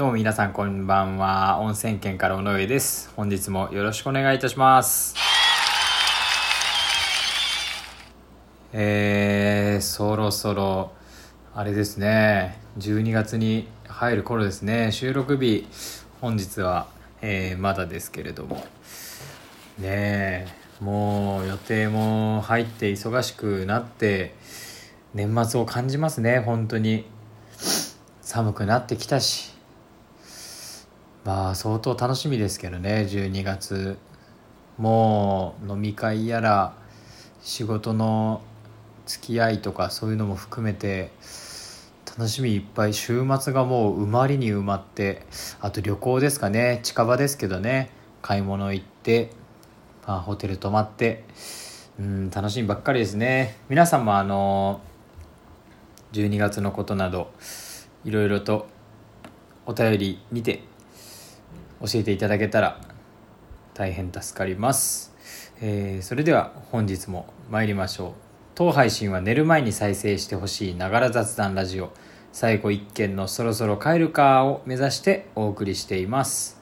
[0.00, 1.58] どうも皆さんこんばんは。
[1.60, 3.12] 温泉県から尾上です。
[3.16, 5.14] 本日もよろしくお願いいたします。
[8.72, 10.92] えー、そろそろ、
[11.54, 15.68] あれですね、12月に入る頃ですね、収録日、
[16.22, 16.88] 本日は、
[17.20, 18.64] えーまだですけれども、ね
[19.82, 20.46] え、
[20.80, 24.34] もう予定も入って忙しくなって、
[25.12, 27.04] 年末を感じますね、本当に。
[28.22, 29.59] 寒くなってきたし、
[31.24, 33.98] まあ相当楽しみですけどね12月。
[34.78, 36.74] もう飲み会やら
[37.42, 38.40] 仕事の
[39.04, 41.10] 付き合いとかそういうのも含めて
[42.06, 42.94] 楽しみいっぱい。
[42.94, 45.26] 週末がもう埋まりに埋まって
[45.60, 47.90] あと旅行ですかね近場ですけどね
[48.22, 49.30] 買い物行って、
[50.06, 51.24] まあ、ホテル泊まって
[51.98, 53.58] うん楽しみばっかりですね。
[53.68, 54.80] 皆さんもあの
[56.12, 57.30] 12月のことなど
[58.04, 58.66] いろいろと
[59.66, 60.62] お便りにて
[61.80, 62.80] 教えていただけたら
[63.74, 65.14] 大変助かります、
[65.60, 68.12] えーそれでは本日も参りましょう。
[68.54, 71.92] 当配信は寝る前に再生してほしいながら雑談ラジオ。
[72.32, 76.59] 最後一件のそろそろ帰るかを目指してお送りしています。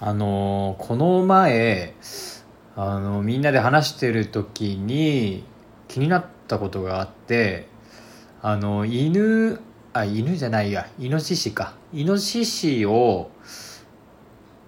[0.00, 1.94] あのこの前
[2.76, 5.44] あのみんなで話してる時に
[5.88, 7.68] 気になったことがあって
[8.42, 9.60] あの犬
[9.94, 11.74] あ犬じゃないやイノシシか。
[11.94, 13.30] イノシシを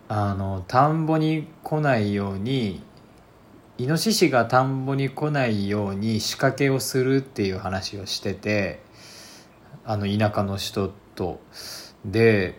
[0.08, 2.80] あの田んぼに来ないように
[3.77, 8.80] イノシシが田んぼに来ないように仕掛けをするっていう話をしてて
[9.84, 11.40] あの田舎の人と。
[12.05, 12.58] で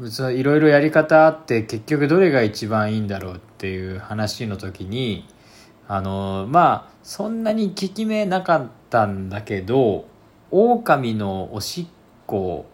[0.00, 5.26] いろいろやり方あって結局どれが一番いいんだろうっていう話の時に
[5.86, 10.06] あのまあそんなに効き目なかったんだけど
[10.50, 11.86] 狼のおしっ
[12.26, 12.66] こ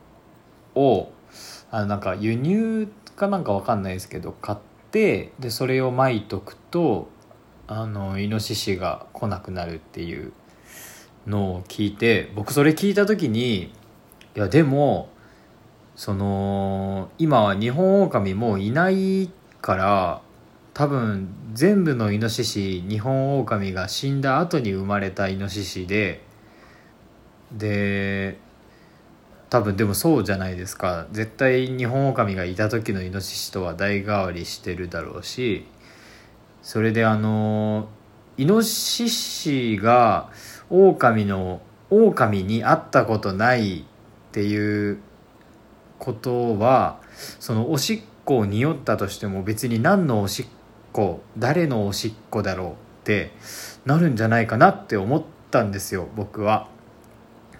[0.75, 1.12] を
[1.71, 4.59] あのなんか輸入かなんかわかんないですけど買っ
[4.91, 7.09] てでそれをまいとくと
[7.67, 10.33] あのイノシシが来なくなるっていう
[11.27, 13.71] のを聞いて僕それ聞いた時にい
[14.35, 15.11] やでも
[15.98, 20.22] その今は日本狼もういないから
[20.72, 26.22] 多分全部のイノシシ日本狼が死んだ後に生まれたイノシシで
[27.50, 28.38] で
[29.50, 31.08] 多分でもそうじゃないですか。
[31.10, 35.66] 絶対日本狼がいた時のイノシシとは代替わりしてるだろうし
[36.62, 37.88] それであの
[38.37, 40.31] イノシシが
[40.70, 41.60] 狼の
[41.91, 43.84] 狼に会ったことないっ
[44.31, 45.00] ていう
[45.98, 47.00] ことは
[47.41, 50.47] そのおしっこを匂ったとしても別に何のおしっ
[50.92, 53.32] こ誰のおしっこだろうって
[53.84, 56.69] なるんじゃないかなって思ったんですよ僕は。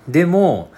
[0.09, 0.71] でも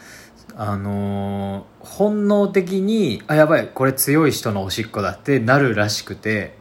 [0.56, 6.54] あのー本能的にあやばいこれ強い人のおしっこだってなるらしくて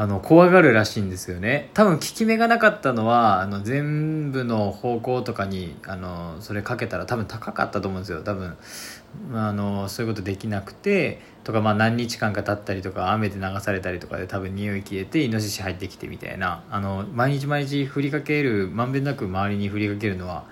[0.00, 1.68] あの怖がるらしいんですよね。
[1.74, 8.22] 多分効き目がなかったのはあの全部の方向とかにあのそれかけたら多分高かったと思うんですよ。
[8.22, 8.56] 多分
[9.34, 20.44] ああのそういうことできなくてとか、まあ、何日間か経ったりとか雨で流されたりとかで多分匂い消えてイノシシ入ってきてみたいなあの毎日毎日振りかけるまんべんなく周りに振りかけるのは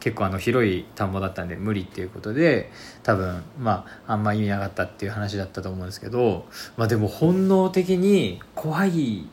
[0.00, 2.72] 結構あの広い田んぼだったんで無理っていうことで
[3.02, 6.46] 多分まああんま意味なかったっていう話だったと思うんですけど、
[6.76, 9.24] まあ、でも本能的に怖い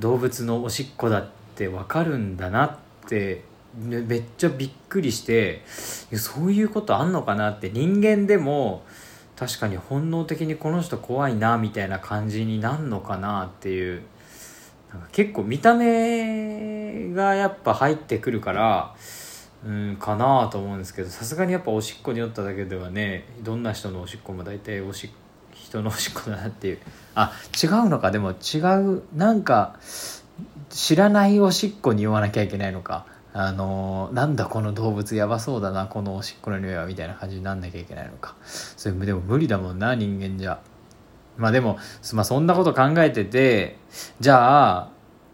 [0.00, 2.78] 動物のおしっこだって分かるんだなっ
[3.08, 3.44] て
[3.78, 7.70] めっちゃびっくりしてそういうことあんのかなって。
[7.70, 8.82] 人間でも
[9.36, 14.02] 確かに本能的にこの人怖いなみたいな感じになんのかなっていう。
[14.92, 18.96] なんか結構見た目がやっぱ入ってくるから
[19.64, 25.10] うんかなと思うんですけどさすがにやっぱおしっこに酔っただけではねどんな人のおしっこも大体おしっ
[25.70, 26.78] 人のおしっこだなっていう。
[27.14, 27.32] あ
[27.62, 28.10] 違うのか。
[28.10, 29.76] でも違うなんか
[30.68, 33.06] 知らないおしっこに酔わなきゃいけないのか。
[33.32, 35.86] あのーなんだこの動物やばそうだな。
[35.86, 38.34] このおしっこの匂いはみたいな感じになんなきゃいけないのか。
[38.44, 40.60] それでも無理だもんな人間じゃ。
[41.36, 41.78] まあでも、
[42.12, 43.78] まあ、そんなこと考えてて
[44.18, 44.88] じゃあ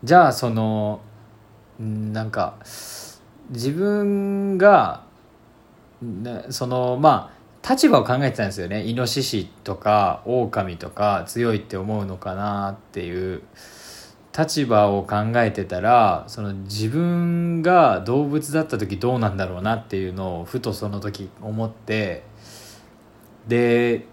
[0.04, 1.00] じゃあその
[1.82, 2.58] んなんか
[3.50, 5.02] 自分が
[6.50, 7.35] そのまあ
[7.68, 8.84] 立場を考えてたんですよね。
[8.84, 13.42] イノシシとか狼とか強いって思うのかなっていう。
[14.38, 22.22] 立場を考えてたらその自分が動物だった時どうなんだろうなっていうのをふとその時思って
[23.48, 24.04] で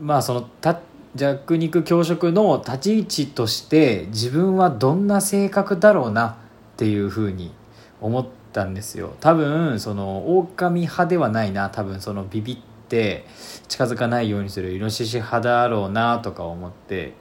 [0.00, 0.80] まあそのた
[1.14, 6.34] 弱肉強食の立ち位置として自分はどんな性格だろうなっ
[6.78, 7.52] ていうふうに
[8.00, 9.14] 思ったんですよ。
[9.20, 11.68] 多分その狼派ではないな。
[11.68, 12.58] 多分そのビビっ
[12.92, 13.24] て
[13.68, 17.14] 近づかないようにするイノシシ派だろうなとか思って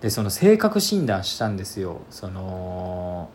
[0.00, 2.00] でその性格診断したんですよ。
[2.08, 3.28] その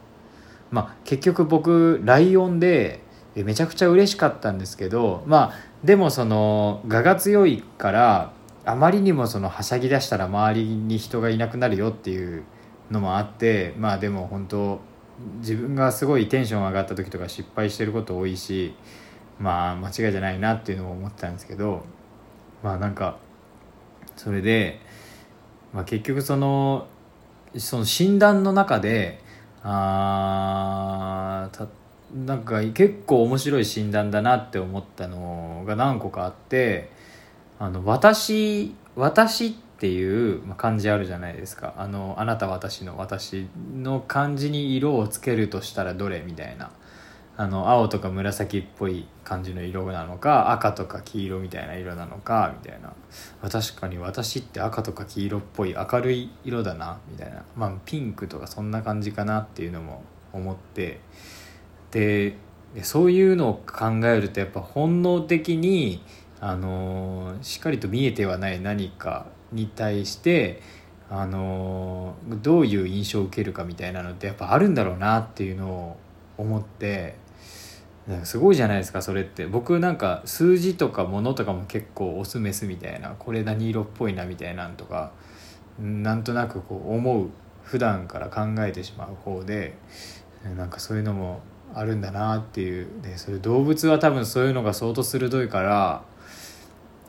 [0.72, 3.02] まあ結局僕ライオンで
[3.36, 5.54] めちゃくちゃ嬉しかったんですけどまあ
[5.84, 8.32] でもその我が強いから
[8.66, 12.44] あまりにもそのはしゃぎ出したら周りに人がいなくなるよっていう
[12.90, 14.80] のもあってまあでも本当
[15.40, 18.74] 自分がすごいテンション上がった時とか失敗してること多いし
[19.44, 21.84] まあ間違いじゃないなっていうのを思ってたんですけど
[22.64, 23.18] まあなんか
[24.16, 24.80] それで、
[25.74, 26.88] まあ、結局その
[27.58, 29.22] その診断の中で
[29.64, 31.68] あた
[32.16, 36.90] なんか結構面白い診断だなって思ったのが何個かあって
[37.60, 41.74] あの私私っていう漢字あるじゃないですか。
[41.78, 46.72] あのあなた私の私の漢字に色をつけるとしたらどれみたいな。
[47.36, 52.94] あの青とか紫っぽい感じの色なのか赤とか黄色みたいな色なのかみたいな。
[53.50, 57.44] 確かに私って赤とか黄色っぽい明るい色だなみたいな。
[57.56, 61.00] まあピンクとかそんな感じかなっていうのも思って。
[61.92, 62.36] で
[62.82, 66.04] そういうのを考えるとやっぱ本能的に
[66.40, 70.62] あのしっかりと見えてはない何かに対して
[71.10, 75.98] あのどういう印象を受けるかみたいなのってやっぱあるんだろうなっていうのを
[76.38, 77.23] 思って。
[78.24, 79.46] すごいじゃないですかそれって。
[79.48, 85.12] 僕なんか数字とか物とかも結構オスメスみたいなこれ何色っぽいなみたいなんとか
[85.80, 87.30] なんとなくこう思う
[87.64, 89.76] 普段から考えてしまう方で
[90.58, 91.42] なんかそういうのも
[91.74, 92.88] あるんだなっていう。
[93.02, 96.04] でそれ動物は多分そういうのが相当鋭いから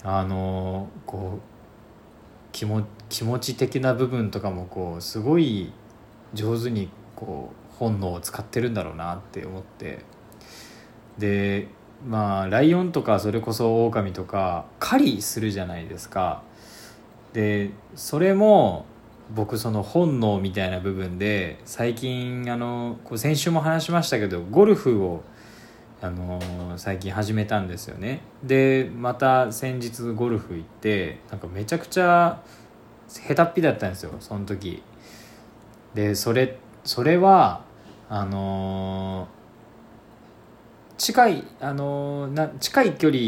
[0.04, 1.40] あのこう
[2.52, 5.72] 気も気持ち的な部分とかもこうすごい
[6.34, 10.14] 上手にこう本能を使ってるんだろうなって思って。
[11.18, 11.68] で
[12.06, 16.42] まあライオンとかそれこそオオカミとか狩りするじゃないですか。
[17.32, 18.86] でそれも
[19.34, 25.22] 僕その本能みたいな部分で最近あのこう先週も話しましたけどゴルフを
[26.02, 26.38] あの
[26.76, 28.20] 最近始めたんですよね。
[28.42, 32.42] でまた先日ゴルフ行ってなんかめちゃくちゃ
[33.08, 34.82] 下手っぴだったんですよその時。
[35.94, 37.62] でそれそれは
[38.10, 39.28] あの
[40.96, 43.20] 近いあのな近い距離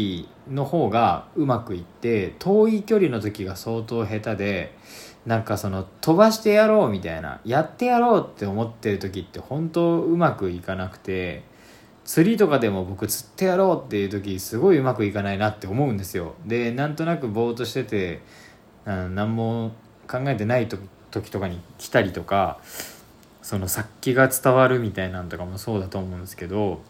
[0.49, 4.77] の方がうまくいって遠い距離の時が相当下手で
[5.25, 11.43] なんかその飛ばしてやろうみたいなやってやろうって思ってる時って本当うまくいかなくて
[12.05, 16.35] 釣りとかでも僕釣ってやろうっていう時すごいうまくいかないなって思うんですよ。
[16.45, 18.21] でなんとなくぼーっとしてて、
[18.85, 19.73] 何も
[20.07, 22.61] 考えてない時とかに来たりとか
[23.41, 26.81] その殺気が伝わるみたいなんとかもそうだと思うんですけど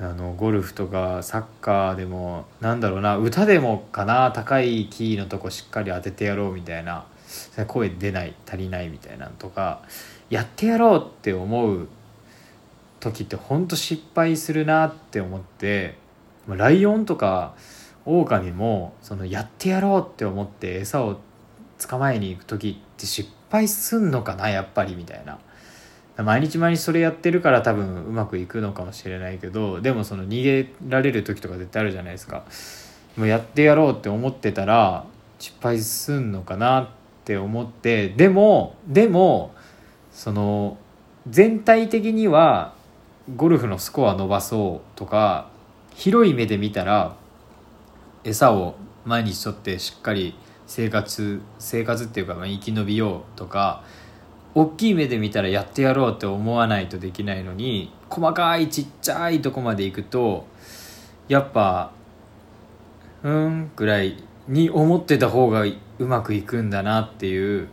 [0.00, 7.04] あのゴルフとかサッカーでもなんだろうな歌でもかな高いキーのとこしっかり当ててやろうみたいな
[7.66, 9.82] 声出ない足りないみたいなのとか
[10.30, 11.88] やってやろうって思う
[13.00, 15.96] 時ってほんと失敗するなって思って
[16.48, 17.54] ライオンとか
[18.04, 21.20] オオカミもそのやってやろうって思って餌を
[21.78, 25.38] 捕まえに行く時って失敗すんのかなやっぱりみたいな。
[26.18, 32.44] 毎日毎日それやってるから多分うまくいくのかもしれないけどでもその逃げられる時とか絶対あるじゃないですか。
[33.16, 35.04] もうやってやろうって思ってたら
[35.38, 36.88] 失敗すんのかなっ
[37.24, 39.54] て思ってでもでも
[40.12, 40.78] その
[41.28, 42.74] 全体的には
[43.36, 45.48] ゴルフのスコア伸ばそうとか
[45.94, 47.16] 広い目で見たら
[48.24, 50.34] 餌を毎日とってしっかり
[50.66, 53.82] 生活生活っていうか生き延びようとか
[54.54, 60.46] 大きい目で見たらやってやろうって思わないとできないのに細かいちっちゃいとこまで行くと
[61.28, 61.92] やっぱ
[63.22, 67.68] うんぐらいに思ってた方がうまくいくんだなっていう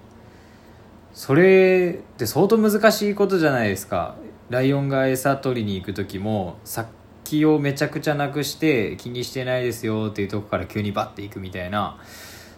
[1.13, 4.15] それって相当難しいことじゃないですか。
[4.49, 6.89] ライオンが餌取りに行く時も殺
[7.29, 11.99] 気をめちゃくちゃなくして気にしてないですよっていうとこから急にバッていくみたいな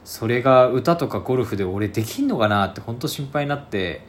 [0.05, 4.01] それが歌とかゴルフで俺できんのかなって本当心配になって、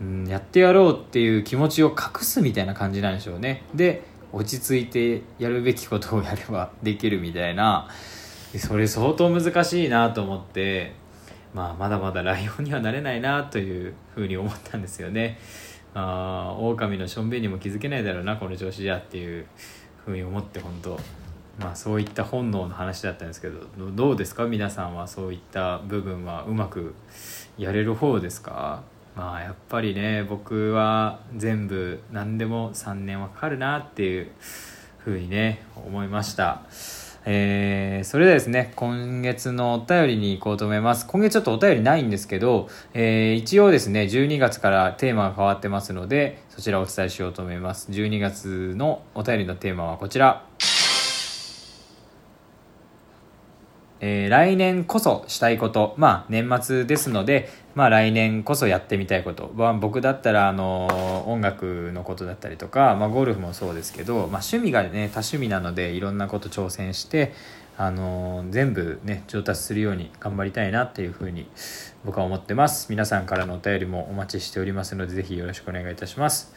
[0.00, 3.62] うん、やってやろうっていう気持ちを隠すみたいな感じなんでしょうね。
[3.74, 4.02] で
[4.32, 7.88] 落ち着いてやるべきことをやればできるみたいな。
[8.56, 10.94] それ相当難しいなと思って
[11.54, 15.38] まあまだまだライオンにはなれないなというふうに思ったんですよね。
[15.94, 19.46] ああ狼のしょんべんにも気づけないだろうなこの調子じゃっていう
[20.04, 20.98] ふうに思って本当。
[21.58, 24.46] まあそういった本能の話だったんですけどどうですか？
[24.46, 26.94] 皆さんはそういった部分はうまく
[27.58, 28.82] やれる方ですか？
[29.16, 34.30] まあやっぱりね僕は全部何でも3年はかかるなっていう
[34.98, 36.62] ふうにね思いました。
[37.26, 41.06] えーそれではですね、今月のお便りに行こうと思います。
[41.06, 47.90] 今月ちょっとお便りないんですけど、えー一応ですね、12月からテーマが変わってますので、そちらをお伝えしようと思います。
[47.90, 50.44] 12月のお便りのテーマはこちら。
[54.00, 67.32] えー来年こそしたいこと、まあ年末ですので、まあ来年こそやってみたいこと、まあ、僕だったらあの音楽のことだったりとか、まあゴルフもそうですけど、まあ趣味がね、多趣味なのでいろんなこと挑戦して、
[67.76, 71.48] あの全部ね、上達するように頑張りたいなっていうふうに
[72.04, 72.86] 僕は思ってます。
[72.90, 76.54] 皆さんからのお便りもお待ちしておりますので、ぜひよろしくお願いいたします。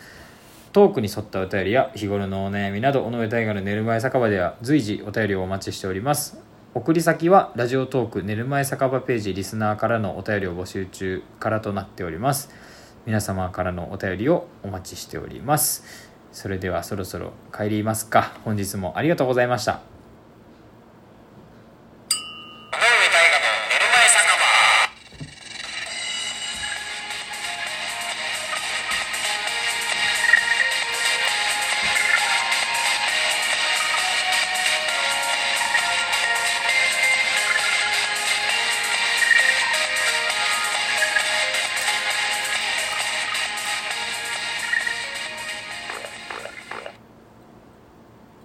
[0.73, 12.49] トークに沿ったお便りや日頃のお悩みなど尾上大河の寝る前酒場では随時お便りをお待ちしております送り先はラジオトーク寝る前酒場ページリスナーからのお便りを募集中からとなっております。
[13.05, 15.83] 皆様からのお便りをお待ちしております。
[16.31, 18.39] それではそろそろ帰りますか。
[18.43, 19.92] 本日もありがとうございました。